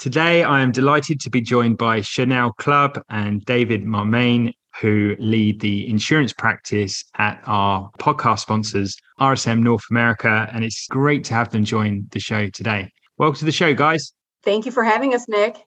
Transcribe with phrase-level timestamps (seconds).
[0.00, 5.60] Today, I am delighted to be joined by Shannel Clubb and David Mamane, who lead
[5.60, 10.48] the insurance practice at our podcast sponsors, RSM North America.
[10.54, 12.90] And it's great to have them join the show today.
[13.18, 14.14] Welcome to the show, guys.
[14.42, 15.58] Thank you for having us, Nick.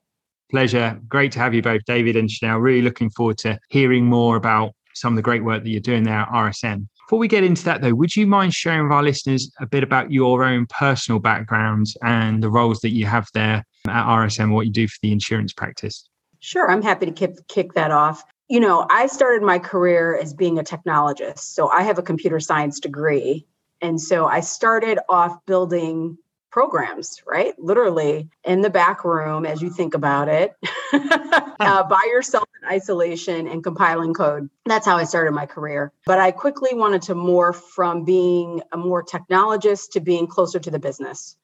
[0.50, 1.00] Pleasure.
[1.06, 2.58] Great to have you both, David and Shannel.
[2.58, 6.02] Really looking forward to hearing more about some of the great work that you're doing
[6.02, 6.88] there at RSM.
[7.06, 9.84] Before we get into that, though, would you mind sharing with our listeners a bit
[9.84, 14.66] about your own personal backgrounds and the roles that you have there at RSM, what
[14.66, 16.08] you do for the insurance practice?
[16.40, 18.24] Sure, I'm happy to kick, kick that off.
[18.48, 21.38] You know, I started my career as being a technologist.
[21.38, 23.46] So I have a computer science degree.
[23.80, 26.18] And so I started off building
[26.50, 27.52] programs, right?
[27.58, 30.54] Literally in the back room, as you think about it,
[30.92, 34.48] uh, by yourself in isolation and compiling code.
[34.64, 35.92] That's how I started my career.
[36.06, 40.70] But I quickly wanted to morph from being a more technologist to being closer to
[40.70, 41.36] the business.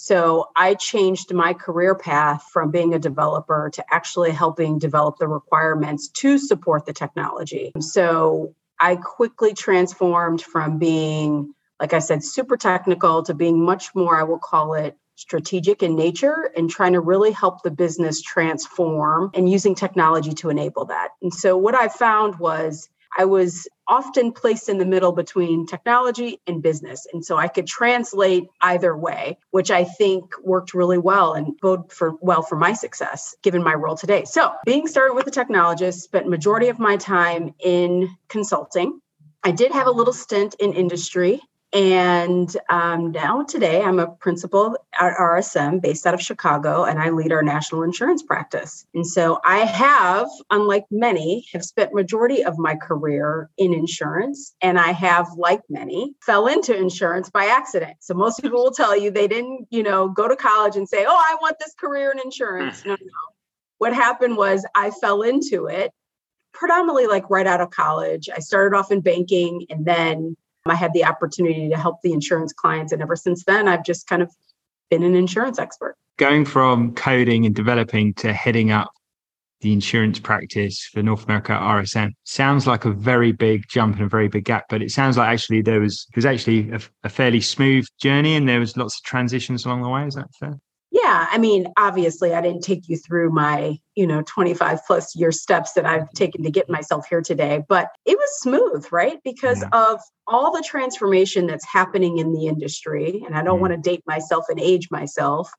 [0.00, 5.26] So I changed my career path from being a developer to actually helping develop the
[5.26, 7.72] requirements to support the technology.
[7.80, 14.18] So I quickly transformed from being like I said, super technical to being much more,
[14.18, 19.30] I will call it strategic in nature and trying to really help the business transform
[19.34, 21.10] and using technology to enable that.
[21.22, 26.40] And so what I found was I was often placed in the middle between technology
[26.46, 27.06] and business.
[27.12, 31.90] And so I could translate either way, which I think worked really well and bode
[31.92, 34.24] for well for my success given my role today.
[34.24, 39.00] So being started with a technologist, spent majority of my time in consulting.
[39.42, 41.40] I did have a little stint in industry
[41.72, 47.10] and um, now today, I'm a principal at RSM based out of Chicago, and I
[47.10, 48.86] lead our national insurance practice.
[48.94, 54.78] And so I have, unlike many, have spent majority of my career in insurance, and
[54.78, 57.98] I have, like many, fell into insurance by accident.
[58.00, 61.04] So most people will tell you they didn't, you know, go to college and say,
[61.06, 62.96] "Oh, I want this career in insurance." No, no.
[63.76, 65.92] What happened was I fell into it
[66.52, 68.28] predominantly like right out of college.
[68.34, 70.36] I started off in banking and then
[70.66, 72.92] I had the opportunity to help the insurance clients.
[72.92, 74.30] And ever since then, I've just kind of
[74.90, 75.96] been an insurance expert.
[76.16, 78.90] Going from coding and developing to heading up
[79.60, 84.08] the insurance practice for North America RSM sounds like a very big jump and a
[84.08, 87.08] very big gap, but it sounds like actually there was it was actually a, a
[87.08, 90.06] fairly smooth journey and there was lots of transitions along the way.
[90.06, 90.58] Is that fair?
[91.02, 95.30] Yeah, I mean, obviously, I didn't take you through my, you know, 25 plus year
[95.30, 99.18] steps that I've taken to get myself here today, but it was smooth, right?
[99.22, 99.68] Because mm.
[99.72, 103.22] of all the transformation that's happening in the industry.
[103.26, 103.62] And I don't mm.
[103.62, 105.50] want to date myself and age myself,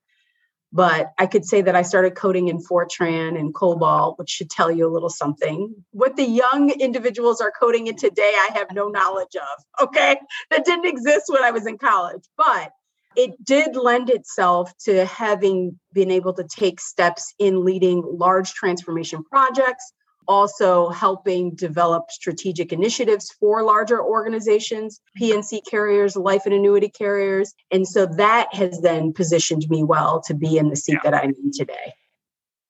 [0.72, 4.72] but I could say that I started coding in Fortran and COBOL, which should tell
[4.72, 5.74] you a little something.
[5.92, 9.88] What the young individuals are coding in today, I have no knowledge of.
[9.88, 10.20] Okay.
[10.52, 12.72] That didn't exist when I was in college, but
[13.16, 19.24] it did lend itself to having been able to take steps in leading large transformation
[19.24, 19.92] projects,
[20.28, 27.54] also helping develop strategic initiatives for larger organizations, P&C carriers, life and annuity carriers.
[27.72, 31.10] And so that has then positioned me well to be in the seat yeah.
[31.10, 31.94] that I'm in today.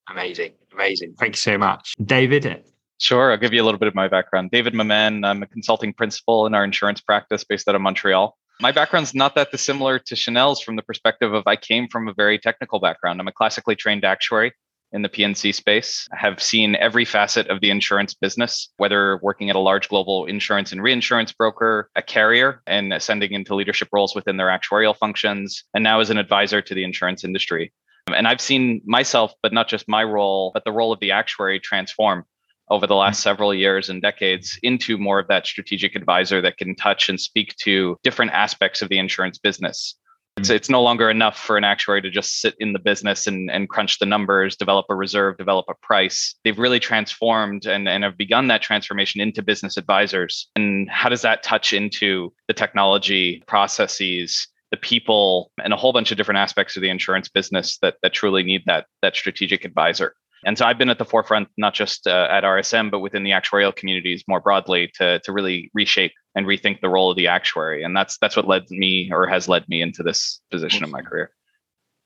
[0.08, 0.52] Amazing.
[0.72, 1.14] Amazing.
[1.18, 1.94] Thank you so much.
[2.02, 2.64] David,
[3.00, 3.32] Sure.
[3.32, 4.50] I'll give you a little bit of my background.
[4.50, 8.72] David Mamane, I'm a consulting principal in our insurance practice based out of Montreal my
[8.72, 12.38] background's not that dissimilar to Shannel's from the perspective of I came from a very
[12.38, 13.20] technical background.
[13.20, 14.52] I'm a classically trained actuary
[14.92, 16.08] in the P&C space.
[16.12, 20.26] I have seen every facet of the insurance business, whether working at a large global
[20.26, 25.64] insurance and reinsurance broker, a carrier, and ascending into leadership roles within their actuarial functions,
[25.74, 27.72] and now as an advisor to the insurance industry.
[28.12, 31.60] And I've seen myself, but not just my role, but the role of the actuary
[31.60, 32.24] transform
[32.70, 36.74] over the last several years and decades into more of that strategic advisor that can
[36.76, 39.96] touch and speak to different aspects of the insurance business.
[40.36, 40.54] It's, mm.
[40.54, 43.68] it's no longer enough for an actuary to just sit in the business and, and
[43.68, 46.36] crunch the numbers, develop a reserve, develop a price.
[46.44, 50.48] They've really transformed and, and have begun that transformation into business advisors.
[50.56, 56.12] And how does that touch into the technology processes, the people, and a whole bunch
[56.12, 60.14] of different aspects of the insurance business that, that truly need that, that strategic advisor?
[60.44, 63.30] And so I've been at the forefront, not just uh, at RSM, but within the
[63.30, 67.82] actuarial communities more broadly to, to really reshape and rethink the role of the actuary.
[67.82, 70.84] And that's that's what led me or has led me into this position awesome.
[70.84, 71.30] in my career.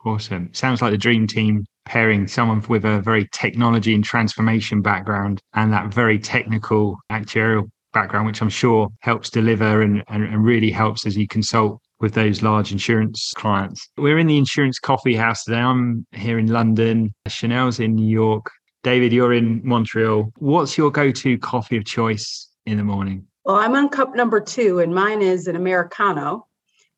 [0.04, 0.52] Awesome.
[0.52, 5.72] Sounds like the dream team pairing someone with a very technology and transformation background and
[5.72, 11.06] that very technical actuarial background, which I'm sure helps deliver and, and, and really helps
[11.06, 13.88] as you consult with those large insurance clients.
[13.96, 15.60] We're in the insurance coffee house today.
[15.60, 17.14] I'm here in London.
[17.26, 18.50] Shannel's in New York.
[18.82, 20.30] David, you're in Montreal.
[20.36, 23.26] What's your go to coffee of choice in the morning?
[23.46, 26.46] Well, I'm on cup number two, and mine is an Americano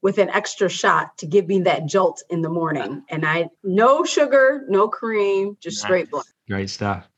[0.03, 3.05] with an extra shot to give me that jolt in the morning.
[3.09, 6.27] And I no sugar, no cream, just straight black.
[6.49, 7.09] Great stuff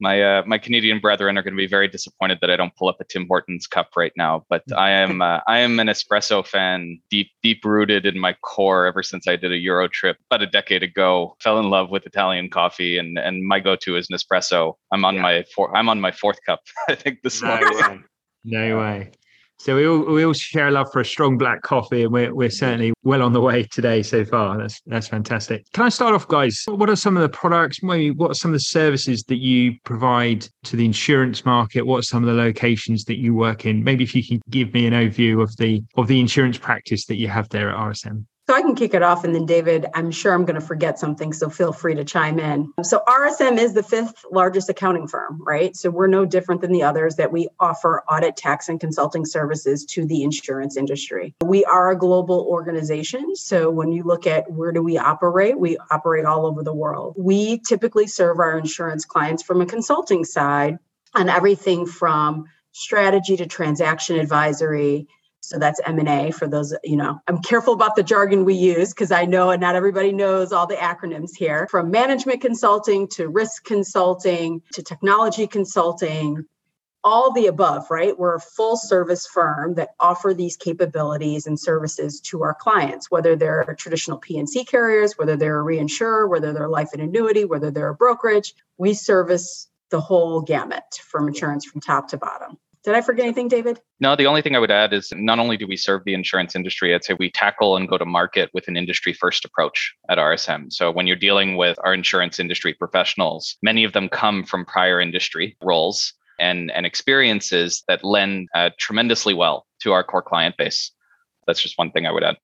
[0.00, 2.88] my uh, my Canadian brethren are going to be very disappointed that I don't pull
[2.88, 4.44] up a Tim Hortons cup right now.
[4.48, 8.86] But I am uh, I am an espresso fan, deep deep rooted in my core
[8.86, 11.36] ever since I did a Euro trip about a decade ago.
[11.40, 14.74] Fell in love with Italian coffee, and and my go to is Nespresso.
[14.92, 15.22] I'm on yeah.
[15.22, 16.60] my four, I'm on my fourth cup.
[16.88, 17.78] I think this no morning.
[17.78, 17.98] Way.
[18.44, 19.10] No way.
[19.58, 22.34] So we all we all share a love for a strong black coffee, and we're
[22.34, 24.58] we're certainly well on the way today so far.
[24.58, 25.64] That's that's fantastic.
[25.72, 26.62] Can I start off, guys?
[26.68, 27.82] What are some of the products?
[27.82, 31.86] Maybe what are some of the services that you provide to the insurance market?
[31.86, 33.82] What are some of the locations that you work in?
[33.82, 37.16] Maybe if you can give me an overview of the of the insurance practice that
[37.16, 38.26] you have there at RSM.
[38.48, 39.24] So I can kick it off.
[39.24, 41.32] And then, David, I'm sure I'm going to forget something.
[41.32, 42.72] So feel free to chime in.
[42.82, 45.74] So, RSM is the fifth largest accounting firm, right?
[45.74, 49.84] So, we're no different than the others that we offer audit, tax, and consulting services
[49.86, 51.34] to the insurance industry.
[51.44, 53.34] We are a global organization.
[53.34, 57.16] So, when you look at where do we operate, we operate all over the world.
[57.18, 60.78] We typically serve our insurance clients from a consulting side
[61.14, 65.08] on everything from strategy to transaction advisory
[65.46, 69.12] so that's m&a for those you know i'm careful about the jargon we use because
[69.12, 71.66] i know not everybody knows all the acronyms here.
[71.70, 76.44] From management consulting to risk consulting to technology consulting
[77.04, 78.18] all the above right?
[78.18, 83.36] We're a full service firm that offer these capabilities and services to our clients whether
[83.36, 87.90] they're traditional p&c carriers whether they're a reinsurer whether they're life and annuity whether they're
[87.90, 88.54] a brokerage.
[88.78, 93.48] We service the whole gamut from insurance from top to bottom did I forget anything,
[93.48, 93.80] David?
[93.98, 96.54] No, the only thing I would add is not only do we serve the insurance
[96.54, 100.18] industry, I'd say we tackle and go to market with an industry first approach at
[100.18, 100.72] RSM.
[100.72, 105.00] So when you're dealing with our insurance industry professionals, many of them come from prior
[105.00, 110.92] industry roles and, and experiences that lend uh, tremendously well to our core client base.
[111.48, 112.36] That's just one thing I would add.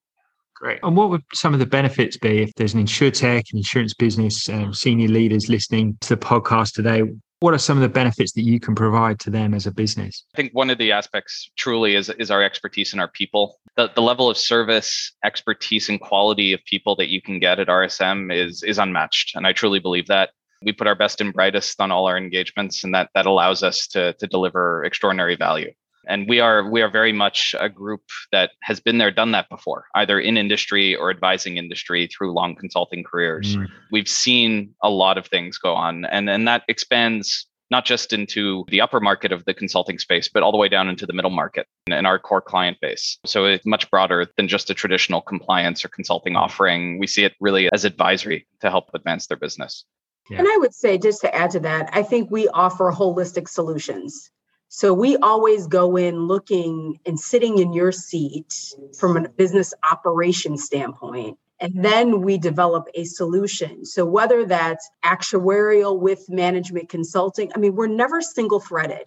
[0.57, 0.81] Great.
[0.83, 4.49] And what would some of the benefits be if there's an insurtech, an insurance business,
[4.49, 7.05] um, senior leaders listening to the podcast today?
[7.43, 10.25] What are some of the benefits that you can provide to them as a business?
[10.35, 13.59] I think one of the aspects truly is, is our expertise and our people.
[13.77, 17.67] The, the level of service, expertise, and quality of people that you can get at
[17.67, 19.35] RSM is, is unmatched.
[19.35, 20.31] And I truly believe that.
[20.63, 23.89] We put our best and brightest on all our engagements, and that, that allows us
[23.89, 25.73] to, to deliver extraordinary value
[26.07, 29.49] and we are we are very much a group that has been there done that
[29.49, 33.69] before either in industry or advising industry through long consulting careers mm.
[33.91, 38.65] we've seen a lot of things go on and and that expands not just into
[38.69, 41.31] the upper market of the consulting space but all the way down into the middle
[41.31, 45.85] market and our core client base so it's much broader than just a traditional compliance
[45.85, 49.85] or consulting offering we see it really as advisory to help advance their business
[50.31, 50.39] yeah.
[50.39, 54.31] And I would say, just to add to that, I think we offer holistic solutions.
[54.75, 60.57] So we always go in looking and sitting in your seat from a business operation
[60.57, 61.37] standpoint.
[61.61, 63.85] And then we develop a solution.
[63.85, 69.05] So whether that's actuarial with management consulting, I mean, we're never single threaded.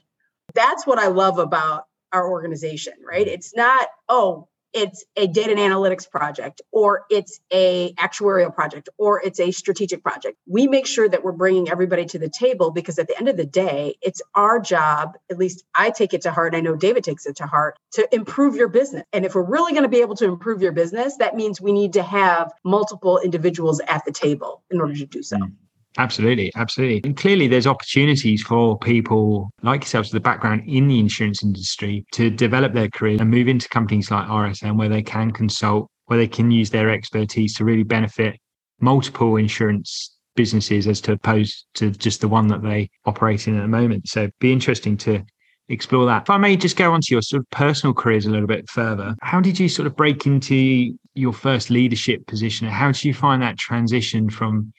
[0.53, 3.25] That's what I love about our organization, right?
[3.25, 3.33] Mm-hmm.
[3.33, 9.21] It's not, oh, it's a data and analytics project or it's a actuarial project or
[9.23, 10.37] it's a strategic project.
[10.45, 13.37] We make sure that we're bringing everybody to the table because at the end of
[13.37, 17.03] the day it's our job at least i take it to heart i know david
[17.03, 19.03] takes it to heart to improve your business.
[19.13, 21.71] And if we're really going to be able to improve your business that means we
[21.71, 25.37] need to have multiple individuals at the table in order to do so.
[25.37, 25.53] Mm.
[25.97, 27.01] Absolutely, absolutely.
[27.03, 32.05] And clearly, there's opportunities for people like yourselves with a background in the insurance industry
[32.11, 36.19] to develop their career and move into companies like RSM where they can consult, where
[36.19, 38.37] they can use their expertise to really benefit
[38.81, 43.61] multiple insurance businesses as to opposed to just the one that they operate in at
[43.61, 44.07] the moment.
[44.07, 45.23] So be interesting to
[45.69, 46.23] explore that.
[46.23, 48.69] If I may just go on to your sort of personal careers a little bit
[48.69, 52.67] further, how did you sort of break into your first leadership position?
[52.67, 54.73] How did you find that transition from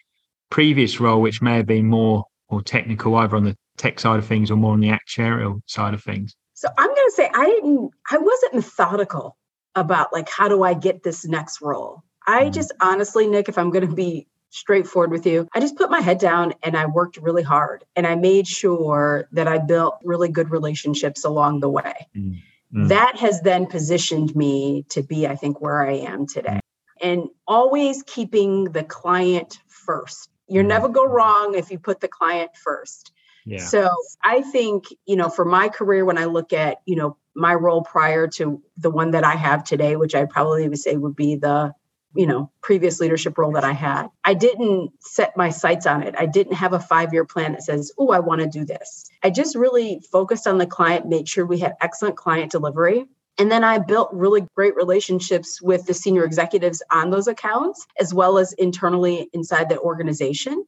[0.51, 4.27] previous role, which may have been more or technical, either on the tech side of
[4.27, 6.35] things or more on the actuarial side of things?
[6.55, 9.37] So I'm going to say I didn't, I wasn't methodical
[9.75, 12.03] about like, how do I get this next role?
[12.27, 12.53] I mm-hmm.
[12.53, 15.47] just honestly, Nick, if I'm going to be straightforward with you.
[15.55, 19.29] I just put my head down and I worked really hard and I made sure
[19.33, 22.09] that I built really good relationships along the way.
[22.17, 22.89] Mm-hmm.
[22.89, 26.49] That has then positioned me to be, I think, where I am today.
[26.49, 27.09] Mm-hmm.
[27.09, 30.31] And always keeping the client first.
[30.49, 30.69] You mm-hmm.
[30.69, 33.13] never go wrong if you put the client first.
[33.45, 33.59] Yeah.
[33.59, 33.89] So
[34.25, 37.83] I think, you know, for my career, when I look at, you know, my role
[37.83, 41.37] prior to the one that I have today, which I probably would say would be
[41.37, 41.73] the
[42.17, 46.15] you know previous leadership role that i had i didn't set my sights on it
[46.19, 49.05] i didn't have a five year plan that says oh i want to do this
[49.23, 53.07] i just really focused on the client made sure we had excellent client delivery
[53.39, 58.15] and then I built really great relationships with the senior executives on those accounts, as
[58.15, 60.65] well as internally inside the organization.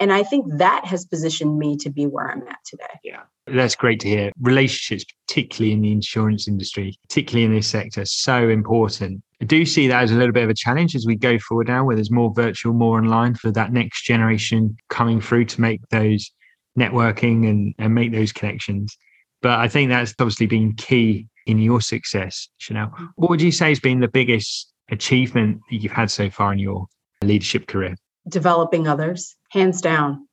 [0.00, 3.00] And I think that has positioned me to be where I'm at today.
[3.04, 3.22] Yeah.
[3.46, 4.32] That's great to hear.
[4.40, 9.22] Relationships, particularly in the insurance industry, particularly in this sector, so important.
[9.40, 11.68] I do see that as a little bit of a challenge as we go forward
[11.68, 15.80] now, where there's more virtual, more online for that next generation coming through to make
[15.90, 16.30] those
[16.78, 18.96] networking and, and make those connections.
[19.42, 22.88] But I think that's obviously been key in your success, Shannel.
[22.88, 23.08] Mm.
[23.16, 26.58] What would you say has been the biggest achievement that you've had so far in
[26.58, 26.86] your
[27.22, 27.96] leadership career?
[28.28, 30.26] Developing others, hands down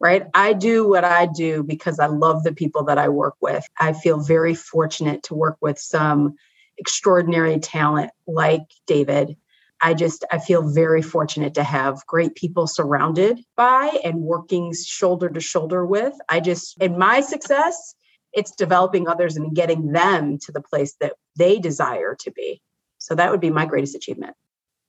[0.00, 0.24] right?
[0.34, 3.64] I do what I do because I love the people that I work with.
[3.80, 6.34] I feel very fortunate to work with some
[6.78, 9.36] extraordinary talent like David.
[9.82, 15.28] I just I feel very fortunate to have great people surrounded by and working shoulder
[15.28, 16.14] to shoulder with.
[16.28, 17.94] I just in my success,
[18.36, 22.60] it's developing others and getting them to the place that they desire to be.
[22.98, 24.36] So that would be my greatest achievement.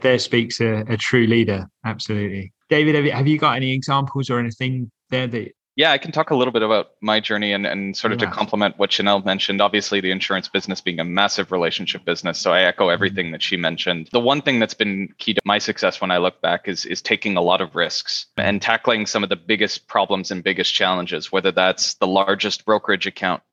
[0.01, 1.67] There speaks a, a true leader.
[1.83, 2.53] Absolutely.
[2.69, 6.11] David, have you, have you got any examples or anything there that yeah, I can
[6.11, 8.25] talk a little bit about my journey and, and sort of yeah.
[8.25, 9.61] to complement what Shannel mentioned.
[9.61, 12.39] Obviously, the insurance business being a massive relationship business.
[12.39, 12.93] So I echo mm-hmm.
[12.93, 14.09] everything that she mentioned.
[14.11, 16.99] The one thing that's been key to my success when I look back is, is
[17.03, 21.31] taking a lot of risks and tackling some of the biggest problems and biggest challenges,
[21.31, 23.43] whether that's the largest brokerage account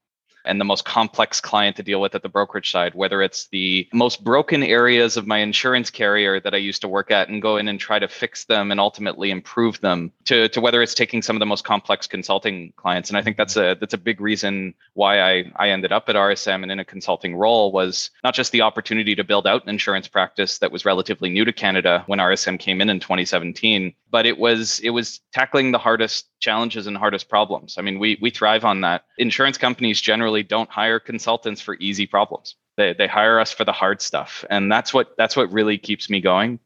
[0.44, 3.88] and the most complex client to deal with at the brokerage side, whether it's the
[3.92, 7.56] most broken areas of my insurance carrier that I used to work at and go
[7.56, 11.22] in and try to fix them and ultimately improve them, to, to whether it's taking
[11.22, 13.10] some of the most complex consulting clients.
[13.10, 16.16] And I think that's a that's a big reason why I, I ended up at
[16.16, 19.68] RSM and in a consulting role was not just the opportunity to build out an
[19.68, 24.26] insurance practice that was relatively new to Canada when RSM came in in 2017, but
[24.26, 27.76] it was it was tackling the hardest challenges and hardest problems.
[27.78, 29.04] I mean, we we thrive on that.
[29.18, 32.56] Insurance companies generally don't hire consultants for easy problems.
[32.76, 36.10] They they hire us for the hard stuff, and that's what that's what really keeps
[36.10, 36.58] me going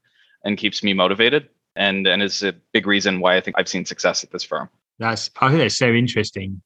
[0.45, 3.85] and keeps me motivated, and and is a big reason why I think I've seen
[3.85, 4.69] success at this firm.
[4.99, 6.63] That's I think that's so interesting,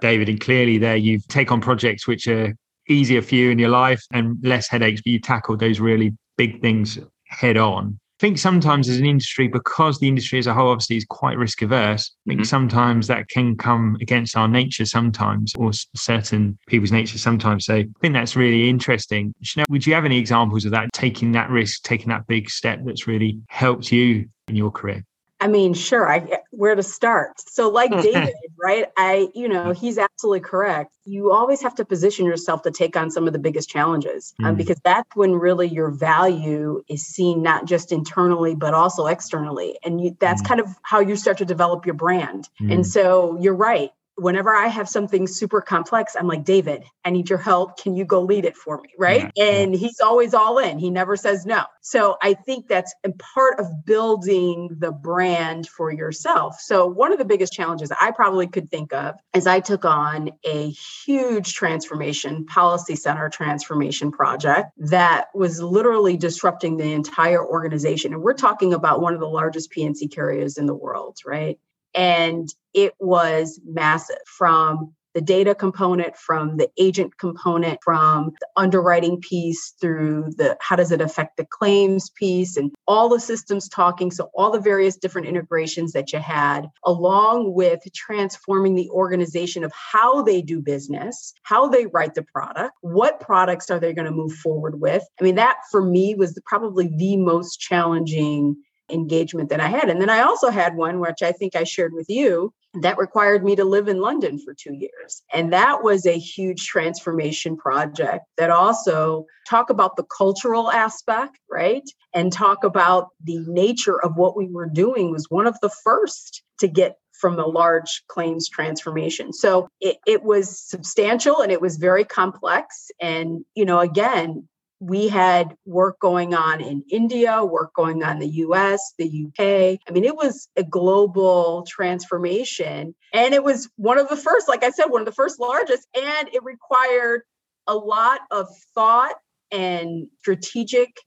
[0.00, 2.54] David, and clearly there you take on projects which are
[2.88, 6.60] easier for you in your life and less headaches, but you tackled those really big
[6.60, 10.96] things head on think sometimes as an industry, because the industry as a whole obviously
[10.96, 12.46] is quite risk averse, I think mm-hmm.
[12.46, 17.66] sometimes that can come against our nature sometimes, or certain people's nature sometimes.
[17.66, 19.34] So I think that's really interesting.
[19.42, 22.78] Shannel, would you have any examples of that, taking that risk, taking that big step
[22.86, 25.04] that's really helped you in your career?
[25.40, 27.32] I mean, sure, I where to start.
[27.40, 28.86] So like David, right?
[28.96, 30.94] I, you know, he's absolutely correct.
[31.04, 34.44] You always have to position yourself to take on some of the biggest challenges um,
[34.44, 34.48] mm.
[34.50, 39.78] um, because that's when really your value is seen not just internally but also externally.
[39.84, 40.48] And you, that's mm.
[40.48, 42.48] kind of how you start to develop your brand.
[42.60, 47.28] And so you're right whenever I have something super complex, I'm like, David, I need
[47.28, 47.78] your help.
[47.78, 48.90] Can you go lead it for me?
[48.98, 49.30] Right.
[49.34, 49.44] Yeah.
[49.44, 50.78] And he's always all in.
[50.78, 51.64] He never says no.
[51.80, 56.60] So I think that's a part of building the brand for yourself.
[56.60, 60.30] So one of the biggest challenges I probably could think of is I took on
[60.44, 68.14] a huge transformation, policy center transformation project that was literally disrupting the entire organization.
[68.14, 71.58] And we're talking about one of the largest P&C carriers in the world, right?
[71.94, 79.20] And it was massive from the data component from the agent component from the underwriting
[79.20, 84.10] piece through the how does it affect the claims piece and all the systems talking.
[84.10, 89.72] So all the various different integrations that you had along with transforming the organization of
[89.72, 94.10] how they do business how they write the product what products are they going to
[94.10, 95.04] move forward with.
[95.20, 98.56] I mean that for me was probably the most challenging
[98.90, 99.88] engagement that I had.
[99.88, 103.44] And then I also had one, which I think I shared with you, that required
[103.44, 105.22] me to live in London for two years.
[105.32, 111.88] And that was a huge transformation project that also talk about the cultural aspect, right?
[112.12, 116.42] And talk about the nature of what we were doing was one of the first
[116.58, 119.32] to get from a large claims transformation.
[119.32, 122.90] So it, it was substantial and it was very complex.
[123.00, 124.48] And, you know, again,
[124.84, 129.80] we had work going on in India, work going on in the US, the UK.
[129.88, 132.94] I mean, it was a global transformation.
[133.14, 135.88] And it was one of the first, like I said, one of the first largest.
[135.96, 137.22] And it required
[137.66, 139.14] a lot of thought
[139.50, 141.00] and strategic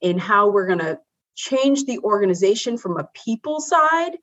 [0.00, 1.00] in how we're going to
[1.34, 4.18] change the organization from a people side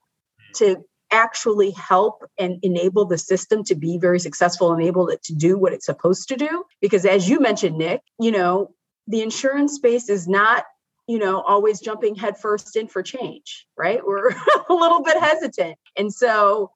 [0.56, 0.78] to
[1.12, 5.74] actually help and enable the system to be very successful, enable it to do what
[5.74, 6.64] it's supposed to do.
[6.80, 8.72] Because as you mentioned, Nick, you know,
[9.08, 10.66] the insurance space is not
[11.08, 14.30] you know always jumping headfirst in for change right we're
[14.70, 16.72] a little bit hesitant and so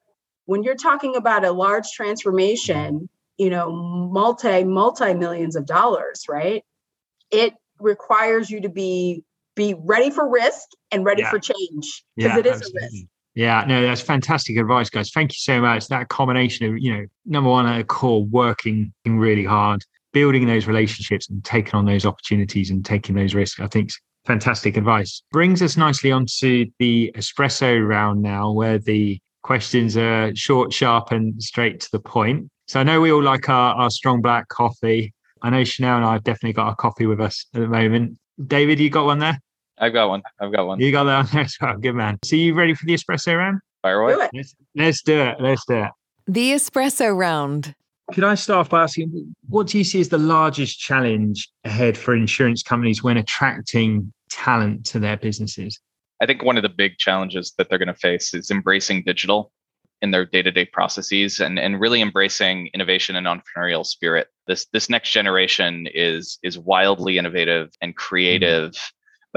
[0.46, 6.64] when you're talking about a large transformation you know multi multi millions of dollars right
[7.32, 9.24] it requires you to be
[9.56, 11.30] be ready for risk and ready yeah.
[11.30, 12.82] for change because yeah, it is absolutely.
[12.82, 13.08] a risk
[13.38, 15.12] yeah, no, that's fantastic advice, guys.
[15.12, 15.90] Thank you so much.
[15.90, 20.68] That combination of, you know, number one at a core, working really hard, building those
[20.68, 23.92] relationships and taking on those opportunities and taking those risks, I think
[24.26, 25.24] fantastic advice.
[25.32, 31.42] Brings us nicely onto the espresso round now, where the questions are short, sharp, and
[31.42, 32.50] straight to the point.
[32.68, 35.14] So I know we all like our, our strong black coffee.
[35.42, 38.18] I know Shannel and I have definitely got our coffee with us at the moment.
[38.46, 39.40] David, you got one there?
[39.78, 40.24] I've got one.
[40.40, 40.80] I've got one.
[40.80, 41.78] You got that one as well.
[41.78, 42.18] Good man.
[42.24, 43.60] So you ready for the espresso round?
[43.84, 44.28] Fire away.
[44.34, 45.38] Let's, let's do it.
[45.40, 45.92] Let's do it.
[46.28, 47.74] The espresso round.
[48.14, 52.16] Could I start by asking, what do you see as the largest challenge ahead for
[52.16, 55.80] insurance companies when attracting talent to their businesses?
[56.22, 59.52] I think one of the big challenges that they're going to face is embracing digital
[60.02, 64.28] in their day-to-day processes and, and really embracing innovation and entrepreneurial spirit.
[64.46, 67.98] This this next generation is is wildly innovative and mm-hmm.
[68.00, 68.74] creative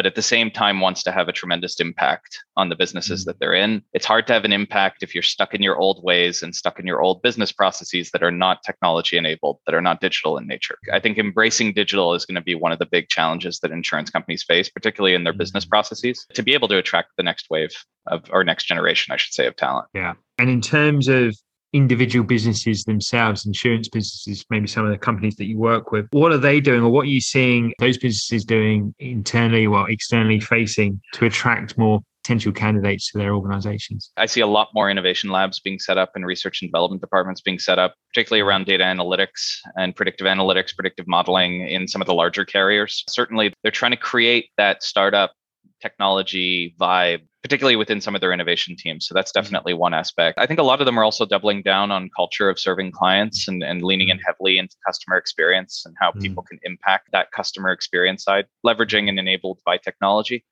[0.00, 3.26] but at the same time wants to have a tremendous impact on the businesses mm.
[3.26, 3.82] that they're in.
[3.92, 6.80] It's hard to have an impact if you're stuck in your old ways and stuck
[6.80, 10.46] in your old business processes that are not technology enabled, that are not digital in
[10.46, 10.78] nature.
[10.90, 14.08] I think embracing digital is going to be one of the big challenges that insurance
[14.08, 15.68] companies face, particularly in their business mm.
[15.68, 17.74] processes, to be able to attract the next wave
[18.06, 19.88] of or next generation, I should say, of talent.
[19.92, 20.14] Yeah.
[20.38, 21.36] And in terms of
[21.72, 26.32] individual businesses themselves, insurance businesses, maybe some of the companies that you work with, what
[26.32, 31.00] are they doing or what are you seeing those businesses doing internally or externally facing
[31.14, 34.12] to attract more potential candidates to their organizations?
[34.16, 37.40] I see a lot more innovation labs being set up and research and development departments
[37.40, 42.06] being set up, particularly around data analytics and predictive analytics, predictive modeling in some of
[42.06, 43.04] the larger carriers.
[43.08, 45.32] Certainly, they're trying to create that startup
[45.80, 49.06] technology vibe particularly within some of their innovation teams.
[49.06, 49.42] So that's mm-hmm.
[49.42, 50.38] definitely one aspect.
[50.38, 53.48] I think a lot of them are also doubling down on culture of serving clients
[53.48, 54.26] and, and leaning in mm-hmm.
[54.26, 56.20] heavily into customer experience and how mm.
[56.20, 60.44] people can impact that customer experience side, leveraging and enabled by technology.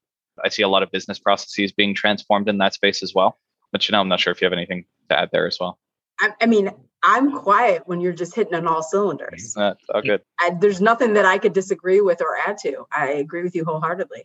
[0.43, 3.39] I see a lot of business processes being transformed in that space as well.
[3.73, 5.79] But Shannel, I'm not sure if you have anything to add there as well.
[6.21, 6.71] I, I mean,
[7.03, 9.55] I'm quiet when you're just hitting on all cylinders.
[9.55, 10.23] That's all good.
[10.41, 12.87] I, there's nothing that I could disagree with or add to.
[12.93, 14.25] I agree with you wholeheartedly.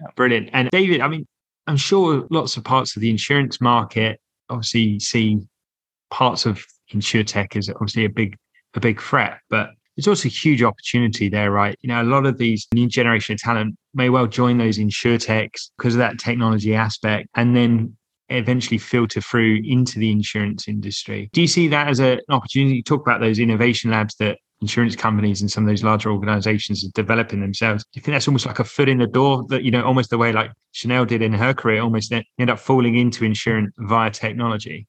[0.00, 0.06] Yeah.
[0.14, 0.50] Brilliant.
[0.52, 1.26] And David, I mean,
[1.66, 5.38] I'm sure lots of parts of the insurance market obviously see
[6.10, 8.36] parts of insurtech as obviously a big
[8.74, 11.76] a big threat, but there's also a huge opportunity there, right?
[11.82, 15.70] You know, a lot of these new generation of talent may well join those insurtechs
[15.76, 17.96] because of that technology aspect, and then
[18.30, 21.28] eventually filter through into the insurance industry.
[21.34, 22.82] Do you see that as a, an opportunity?
[22.82, 26.90] Talk about those innovation labs that insurance companies and some of those larger organizations are
[26.94, 27.84] developing themselves.
[27.84, 30.08] Do you think that's almost like a foot in the door that, you know, almost
[30.08, 34.10] the way like Shannel did in her career, almost end up falling into insurance via
[34.10, 34.86] technology?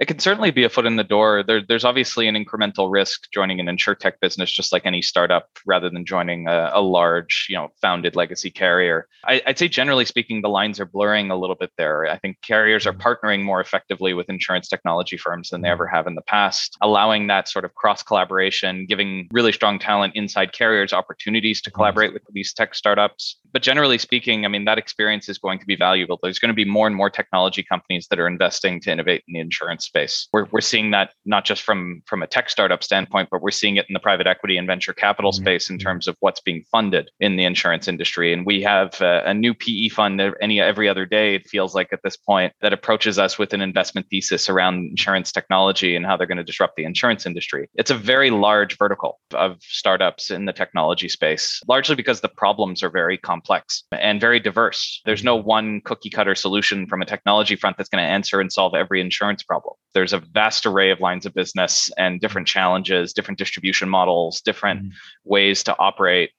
[0.00, 1.44] It can certainly be a foot in the door.
[1.46, 5.90] There, there's obviously an incremental risk joining an insurtech business, just like any startup, rather
[5.90, 9.06] than joining a, a large, you know, founded legacy carrier.
[9.24, 12.06] I, would say generally speaking, the lines are blurring a little bit there.
[12.06, 13.26] I think carriers are mm-hmm.
[13.26, 15.72] partnering more effectively with insurance technology firms than they mm-hmm.
[15.72, 20.16] ever have in the past, allowing that sort of cross collaboration, giving really strong talent
[20.16, 21.76] inside carriers opportunities to mm-hmm.
[21.76, 23.36] collaborate with these tech startups.
[23.52, 26.18] But generally speaking, I mean, that experience is going to be valuable.
[26.22, 29.34] There's going to be more and more technology companies that are investing to innovate in
[29.34, 30.28] the insurance space.
[30.32, 33.76] We're, we're seeing that not just from, from a tech startup standpoint, but we're seeing
[33.76, 35.42] it in the private equity and venture capital mm-hmm.
[35.42, 38.32] space in terms of what's being funded in the insurance industry.
[38.32, 41.92] And we have a, a new PE fund any every other day, it feels like
[41.92, 46.16] at this point, that approaches us with an investment thesis around insurance technology and how
[46.16, 47.68] they're going to disrupt the insurance industry.
[47.74, 52.84] It's a very large vertical of startups in the technology space, largely because the problems
[52.84, 55.00] are very complex and very diverse.
[55.04, 58.52] There's no one cookie cutter solution from a technology front that's going to answer and
[58.52, 59.74] solve every insurance problem.
[59.92, 64.82] There's a vast array of lines of business and different challenges, different distribution models, different
[64.82, 64.90] mm-hmm.
[65.24, 66.30] ways to operate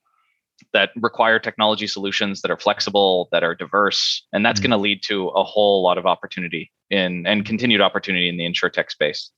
[0.74, 4.70] that require technology solutions that are flexible, that are diverse, and that's mm-hmm.
[4.70, 8.46] going to lead to a whole lot of opportunity in and continued opportunity in the
[8.46, 9.32] insurtech space.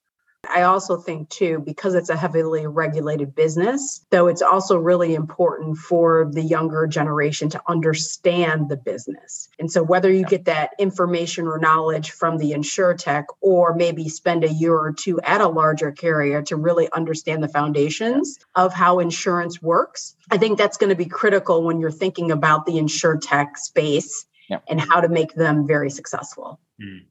[0.50, 5.78] I also think, too, because it's a heavily regulated business, though it's also really important
[5.78, 9.48] for the younger generation to understand the business.
[9.58, 14.44] And so, whether you get that information or knowledge from the insurtech, or maybe spend
[14.44, 19.00] a year or two at a larger carrier to really understand the foundations of how
[19.00, 23.58] insurance works, I think that's going to be critical when you're thinking about the insurtech
[23.58, 24.60] space yeah.
[24.68, 26.60] and how to make them very successful.
[26.82, 27.06] Mm.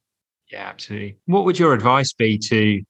[0.50, 1.16] Yeah, absolutely.
[1.24, 2.82] What would your advice be to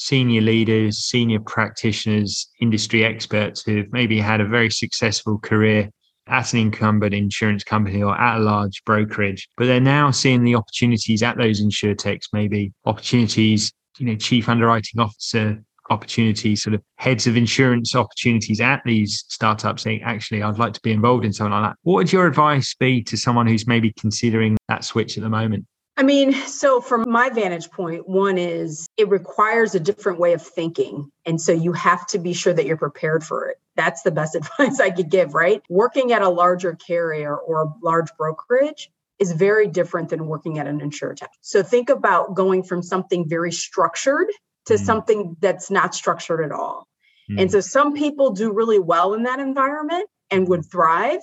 [0.00, 5.90] senior leaders, senior practitioners, industry experts who've maybe had a very successful career
[6.26, 10.54] at an incumbent insurance company or at a large brokerage, but they're now seeing the
[10.54, 17.26] opportunities at those insurtechs, maybe opportunities, you know, chief underwriting officer opportunities, sort of heads
[17.26, 21.52] of insurance opportunities at these startups saying, actually, I'd like to be involved in something
[21.52, 21.76] like that.
[21.82, 25.66] What would your advice be to someone who's maybe considering that switch at the moment?
[26.00, 30.40] I mean, so from my vantage point, one is it requires a different way of
[30.40, 31.10] thinking.
[31.26, 33.58] And so you have to be sure that you're prepared for it.
[33.76, 35.60] That's the best advice I could give, right?
[35.68, 40.66] Working at a larger carrier or a large brokerage is very different than working at
[40.66, 41.28] an insurtech.
[41.42, 44.28] So think about going from something very structured
[44.68, 44.78] to mm.
[44.78, 46.88] something that's not structured at all.
[47.30, 47.42] Mm.
[47.42, 51.20] And so some people do really well in that environment and would thrive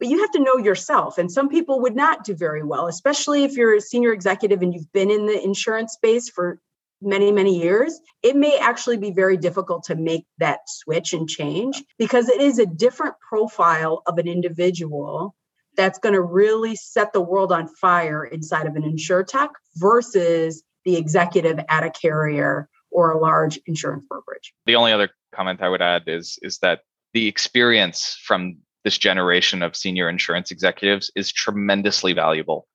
[0.00, 1.18] but you have to know yourself.
[1.18, 4.74] And some people would not do very well, especially if you're a senior executive and
[4.74, 6.58] you've been in the insurance space for
[7.02, 8.00] many, many years.
[8.22, 12.58] It may actually be very difficult to make that switch and change because it is
[12.58, 15.36] a different profile of an individual
[15.76, 20.96] that's going to really set the world on fire inside of an insurtech versus the
[20.96, 24.52] executive at a carrier or a large insurance brokerage.
[24.66, 26.80] The only other comment I would add is is that
[27.12, 32.66] the experience from this generation of senior insurance executives is tremendously valuable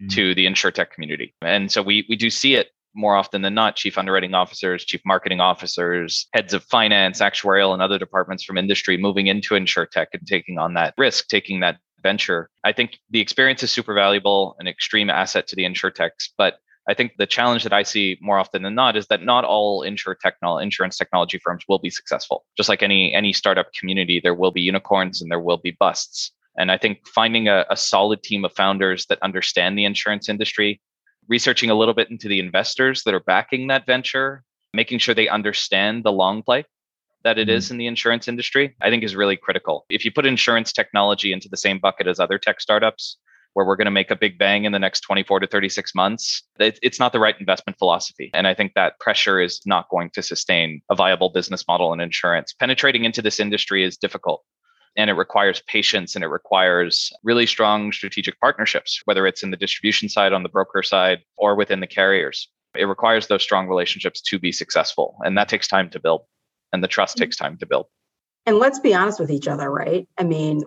[0.00, 0.08] mm-hmm.
[0.08, 1.34] to the insurtech community.
[1.42, 5.00] And so we we do see it more often than not chief underwriting officers, chief
[5.04, 10.26] marketing officers, heads of finance, actuarial, and other departments from industry moving into insurtech and
[10.26, 12.50] taking on that risk, taking that venture.
[12.64, 16.94] I think the experience is super valuable, an extreme asset to the insurtechs, but I
[16.94, 20.16] think the challenge that I see more often than not is that not all insure
[20.16, 22.44] technol- insurance technology firms will be successful.
[22.56, 26.32] Just like any any startup community, there will be unicorns and there will be busts.
[26.58, 30.80] And I think finding a, a solid team of founders that understand the insurance industry,
[31.28, 34.42] researching a little bit into the investors that are backing that venture,
[34.74, 36.64] making sure they understand the long play
[37.22, 37.56] that it mm-hmm.
[37.56, 39.84] is in the insurance industry, I think is really critical.
[39.90, 43.18] If you put insurance technology into the same bucket as other tech startups,
[43.54, 46.42] where we're going to make a big bang in the next 24 to 36 months,
[46.58, 48.30] it's not the right investment philosophy.
[48.32, 52.00] And I think that pressure is not going to sustain a viable business model in
[52.00, 52.52] insurance.
[52.52, 54.44] Penetrating into this industry is difficult
[54.96, 59.56] and it requires patience and it requires really strong strategic partnerships, whether it's in the
[59.56, 62.48] distribution side, on the broker side, or within the carriers.
[62.74, 65.16] It requires those strong relationships to be successful.
[65.24, 66.22] And that takes time to build,
[66.72, 67.24] and the trust mm-hmm.
[67.24, 67.86] takes time to build.
[68.46, 70.08] And let's be honest with each other, right?
[70.18, 70.62] I mean,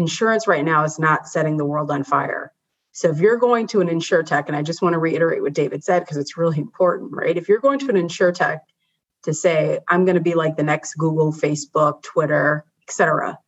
[0.00, 2.52] insurance right now is not setting the world on fire.
[2.92, 5.84] So if you're going to an insurtech, and I just want to reiterate what David
[5.84, 7.36] said because it's really important, right?
[7.36, 8.60] If you're going to an insurtech
[9.24, 13.38] to say, I'm going to be like the next Google, Facebook, Twitter, etc.,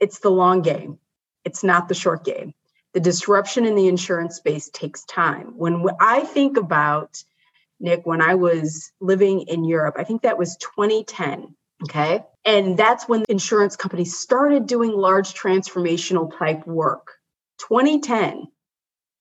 [0.00, 0.98] it's the long game.
[1.44, 2.54] It's not the short game.
[2.94, 5.52] The disruption in the insurance space takes time.
[5.56, 7.22] When I think about
[7.80, 11.54] Nick, when I was living in Europe, I think that was 2010.
[11.84, 12.24] Okay.
[12.46, 17.14] And that's when insurance companies started doing large transformational type work.
[17.58, 18.46] 2010.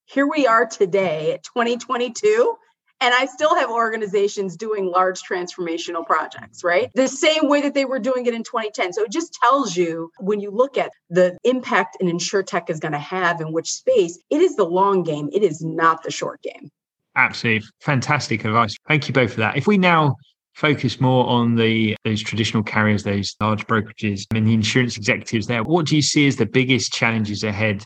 [0.05, 2.55] Here we are today at 2022.
[3.01, 6.89] And I still have organizations doing large transformational projects, right?
[6.95, 8.93] The same way that they were doing it in 2010.
[8.93, 12.93] So it just tells you when you look at the impact an insurtech is going
[12.93, 15.29] to have in which space, it is the long game.
[15.33, 16.69] It is not the short game.
[17.17, 18.75] Absolutely fantastic advice.
[18.87, 19.57] Thank you both for that.
[19.57, 20.15] If we now
[20.55, 25.47] focus more on the those traditional carriers, those large brokerages, I and the insurance executives
[25.47, 25.63] there.
[25.63, 27.83] What do you see as the biggest challenges ahead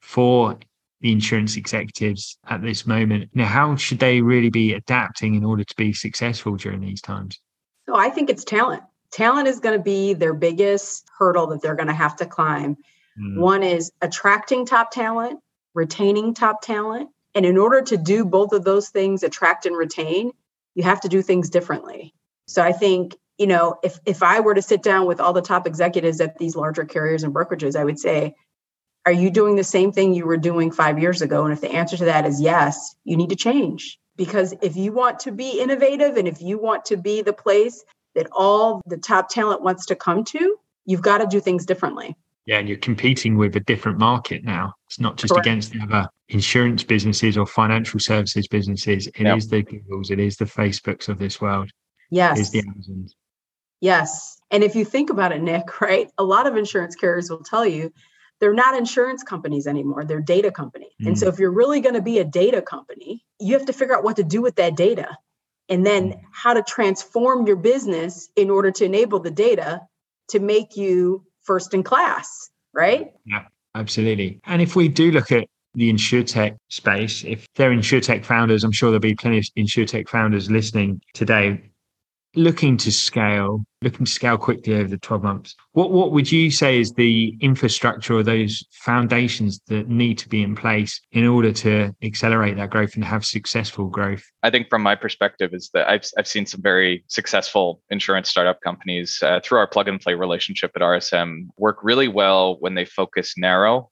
[0.00, 0.58] for
[1.00, 3.30] the insurance executives at this moment?
[3.34, 7.40] Now, how should they really be adapting in order to be successful during these times?
[7.86, 8.82] So I think it's talent.
[9.10, 12.76] Talent is going to be their biggest hurdle that they're going to have to climb.
[13.18, 13.40] Mm.
[13.40, 15.40] One is attracting top talent,
[15.74, 17.08] retaining top talent.
[17.34, 20.32] And in order to do both of those things, attract and retain,
[20.80, 22.14] you have to do things differently.
[22.46, 25.42] So I think, you know, if if I were to sit down with all the
[25.42, 28.34] top executives at these larger carriers and brokerages, I would say,
[29.04, 31.44] are you doing the same thing you were doing 5 years ago?
[31.44, 33.98] And if the answer to that is yes, you need to change.
[34.16, 37.84] Because if you want to be innovative and if you want to be the place
[38.14, 42.16] that all the top talent wants to come to, you've got to do things differently.
[42.50, 44.74] Yeah, and you're competing with a different market now.
[44.88, 45.46] It's not just Correct.
[45.46, 49.06] against the other insurance businesses or financial services businesses.
[49.06, 49.38] It yep.
[49.38, 51.70] is the Googles, it is the Facebooks of this world.
[52.10, 52.38] Yes.
[52.38, 53.14] It is the Amazons.
[53.80, 54.40] Yes.
[54.50, 56.10] And if you think about it, Nick, right?
[56.18, 57.92] A lot of insurance carriers will tell you
[58.40, 60.04] they're not insurance companies anymore.
[60.04, 60.88] They're data company.
[61.00, 61.06] Mm.
[61.06, 61.32] And so mm.
[61.32, 64.16] if you're really going to be a data company, you have to figure out what
[64.16, 65.16] to do with that data
[65.68, 66.20] and then mm.
[66.32, 69.82] how to transform your business in order to enable the data
[70.30, 73.12] to make you first in class, right?
[73.24, 74.40] Yeah, absolutely.
[74.44, 78.90] And if we do look at the insurtech space, if they're insurtech founders, I'm sure
[78.90, 81.69] there'll be plenty of insurtech founders listening today
[82.34, 86.50] looking to scale, looking to scale quickly over the 12 months, what, what would you
[86.50, 91.52] say is the infrastructure or those foundations that need to be in place in order
[91.52, 94.22] to accelerate that growth and have successful growth?
[94.42, 98.60] I think from my perspective is that I've, I've seen some very successful insurance startup
[98.60, 102.84] companies uh, through our plug and play relationship at RSM work really well when they
[102.84, 103.90] focus narrow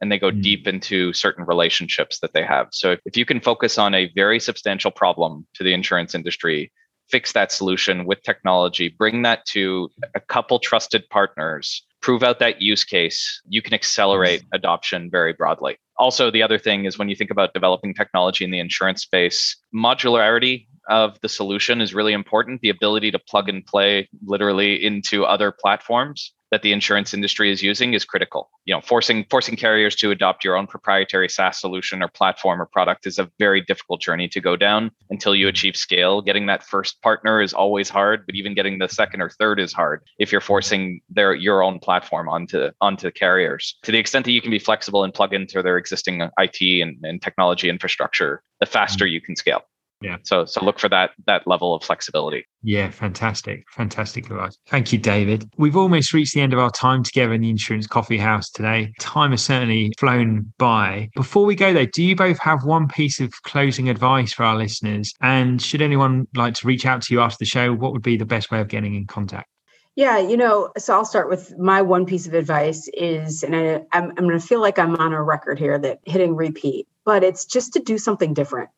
[0.00, 0.42] and they go mm.
[0.42, 2.68] deep into certain relationships that they have.
[2.72, 6.72] So if you can focus on a very substantial problem to the insurance industry
[7.10, 12.60] fix that solution with technology, bring that to a couple trusted partners, prove out that
[12.60, 15.76] use case, you can accelerate adoption very broadly.
[15.98, 19.56] Also, the other thing is when you think about developing technology in the insurance space,
[19.74, 22.60] modularity of the solution is really important.
[22.60, 27.62] The ability to plug and play literally into other platforms that the insurance industry is
[27.62, 28.50] using is critical.
[28.64, 32.66] You know, forcing forcing carriers to adopt your own proprietary SaaS solution or platform or
[32.66, 35.50] product is a very difficult journey to go down until you mm-hmm.
[35.50, 36.22] achieve scale.
[36.22, 39.72] Getting that first partner is always hard, but even getting the second or third is
[39.72, 40.46] hard if you're mm-hmm.
[40.46, 43.76] forcing their your own platform onto onto carriers.
[43.82, 46.96] To the extent that you can be flexible and plug into their existing IT and,
[47.04, 49.12] and technology infrastructure, the faster mm.
[49.12, 49.62] you can scale.
[50.02, 50.16] Yeah.
[50.24, 52.44] So so look for that that level of flexibility.
[52.62, 53.64] Yeah, fantastic.
[53.70, 54.56] Fantastic advice.
[54.68, 55.48] Thank you, David.
[55.56, 58.92] We've almost reached the end of our time together in the Insurance Coffee House today.
[59.00, 61.08] Time has certainly flown by.
[61.14, 64.56] Before we go though, do you both have one piece of closing advice for our
[64.56, 65.14] listeners?
[65.22, 68.18] And should anyone like to reach out to you after the show, what would be
[68.18, 69.48] the best way of getting in contact?
[69.96, 73.76] Yeah, you know, so I'll start with my one piece of advice is, and I,
[73.92, 77.24] I'm, I'm going to feel like I'm on a record here that hitting repeat, but
[77.24, 78.70] it's just to do something different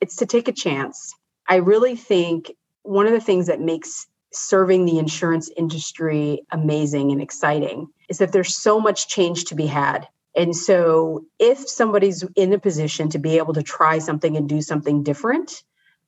[0.00, 1.14] it's to take a chance.
[1.48, 7.22] I really think one of the things that makes serving the insurance industry amazing and
[7.22, 10.08] exciting is that there's so much change to be had.
[10.36, 14.62] And so, if somebody's in a position to be able to try something and do
[14.62, 15.64] something different,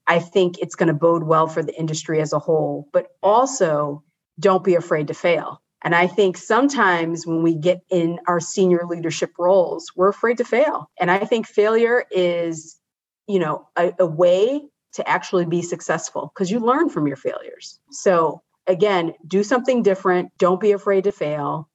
[0.07, 2.89] I think it's going to bode well for the industry as a whole.
[2.93, 4.05] But also,
[4.39, 5.63] don't be afraid to fail.
[5.85, 10.45] And I think sometimes when we get in our senior leadership roles, we're afraid to
[10.45, 10.89] fail.
[11.01, 12.79] And I think failure is
[13.27, 14.63] you know a, a way
[14.95, 20.31] to actually be successful because you learn from your failures so again do something different
[20.39, 21.69] don't be afraid to fail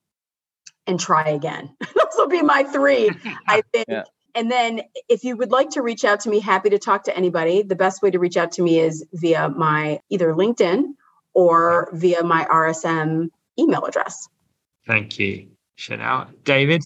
[0.85, 3.09] and try again those will be my three
[3.47, 4.03] i think yeah.
[4.35, 7.15] and then if you would like to reach out to me happy to talk to
[7.15, 10.83] anybody the best way to reach out to me is via my either linkedin
[11.37, 14.27] or via my rsm email address
[14.87, 16.83] thank you chanel david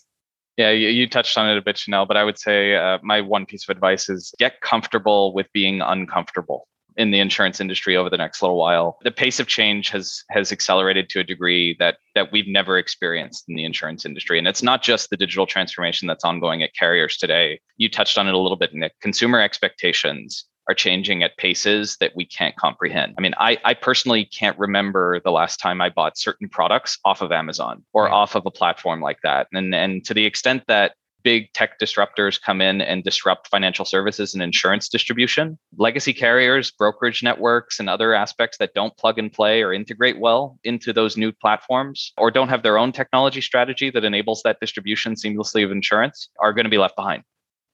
[0.58, 3.22] yeah, you, you, touched on it a bit, Shannel, but I would say uh, my
[3.22, 8.10] one piece of advice is get comfortable with being uncomfortable in the insurance industry over
[8.10, 8.98] the next little while.
[9.04, 13.46] The pace of change has has accelerated to a degree that that we've never experienced
[13.48, 14.38] in the insurance industry.
[14.38, 17.60] And it's not just the digital transformation that's ongoing at carriers today.
[17.78, 18.94] You touched on it a little bit, Nick.
[19.02, 23.16] Consumer expectations are changing at paces that we can't comprehend.
[23.18, 27.22] I mean, I, I personally can't remember the last time I bought certain products off
[27.22, 28.14] of Amazon or right.
[28.14, 29.48] off of a platform like that.
[29.54, 30.94] And, and to the extent that
[31.24, 35.58] big tech disruptors come in and disrupt financial services and insurance distribution.
[35.78, 40.58] Legacy carriers, brokerage networks, and other aspects that don't plug and play or integrate well
[40.64, 45.16] into those new platforms or don't have their own technology strategy that enables that distribution
[45.16, 47.24] seamlessly of insurance are going to be left behind.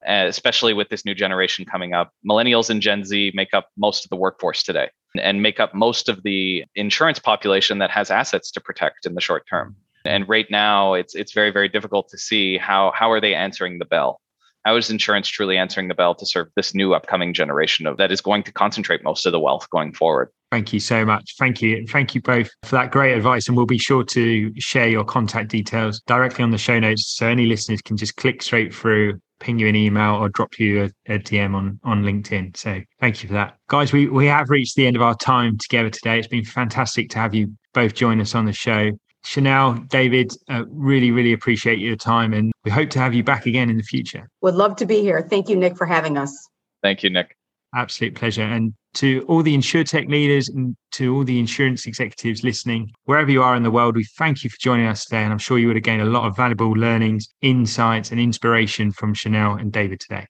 [0.08, 2.12] Uh, especially with this new generation coming up.
[2.26, 4.90] Millennials and Gen Z make up most of the workforce today
[5.22, 9.22] and make up most of the insurance population that has assets to protect in the
[9.22, 9.76] short term.
[10.06, 13.80] And right now, it's it's very very difficult to see how how are they answering
[13.80, 14.22] the bell.
[14.68, 18.12] how is insurance truly answering the bell to serve this new upcoming generation of that
[18.12, 20.28] is going to concentrate most of the wealth going forward?
[20.52, 21.36] Thank you so much.
[21.40, 21.88] Thank you.
[21.88, 23.48] Thank you both for that great advice.
[23.48, 27.08] And we'll be sure to share your contact details directly on the show notes.
[27.08, 30.84] So any listeners can just click straight through, ping you an email or drop you
[30.84, 32.56] a, a DM on, on LinkedIn.
[32.58, 33.58] So thank you for that.
[33.68, 36.20] Guys, we, we have reached the end of our time together today.
[36.20, 38.92] It's been fantastic to have you both join us on the show.
[39.24, 43.46] Shannel, David, uh, really, really appreciate your time and we hope to have you back
[43.46, 44.30] again in the future.
[44.42, 45.22] Would love to be here.
[45.22, 46.48] Thank you, Nick, for having us.
[46.82, 47.37] Thank you, Nick.
[47.76, 48.44] Absolute pleasure.
[48.44, 53.44] And to all the insurtech leaders and to all the insurance executives listening, wherever you
[53.44, 55.24] are in the world, we thank you for joining us today.
[55.24, 58.92] And I'm sure you would have gained a lot of valuable learnings, insights, and inspiration
[58.92, 60.26] from Shannel and David today.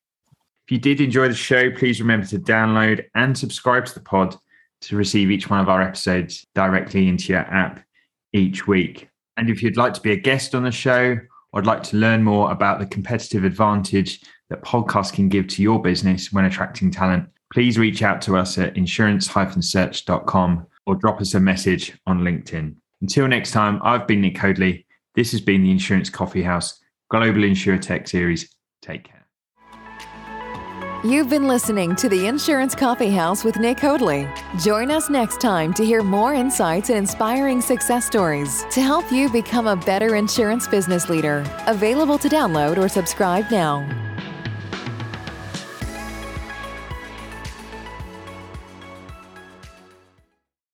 [0.65, 4.35] If you did enjoy the show, please remember to download and subscribe to the pod
[4.81, 7.81] to receive each one of our episodes directly into your app
[8.33, 9.07] each week.
[9.37, 11.21] And if you'd like to be a guest on the show or
[11.53, 15.81] would like to learn more about the competitive advantage that podcasts can give to your
[15.81, 21.39] business when attracting talent, please reach out to us at insurance-search.com or drop us a
[21.39, 22.75] message on LinkedIn.
[23.01, 24.85] Until next time, I've been Nick Hoadley.
[25.15, 26.79] This has been the Insurance Coffee House
[27.09, 28.53] Global InsurTech Series.
[28.81, 29.17] Take care.
[31.03, 34.27] You've been listening to the Insurance Coffee House with Nick Hoadley.
[34.59, 39.29] Join us next time to hear more insights and inspiring success stories to help you
[39.29, 41.45] become a better insurance business leader.
[41.67, 44.06] Available to download or subscribe now.